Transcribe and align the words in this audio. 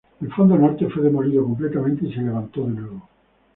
El 0.19 0.33
Fondo 0.33 0.57
Norte 0.57 0.89
fue 0.89 1.03
demolido 1.03 1.43
completamente 1.43 2.07
y 2.07 2.11
se 2.11 2.21
levantó 2.21 2.65
de 2.65 2.71
nuevo. 2.73 3.07